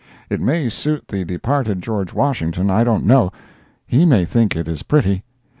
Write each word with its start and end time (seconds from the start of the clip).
It 0.31 0.41
may 0.41 0.67
suit 0.67 1.07
the 1.09 1.23
departed 1.23 1.79
George 1.83 2.11
Washington—I 2.11 2.83
don't 2.83 3.05
know. 3.05 3.31
He 3.85 4.03
may 4.03 4.25
think 4.25 4.55
it 4.55 4.67
is 4.67 4.81
pretty. 4.81 5.23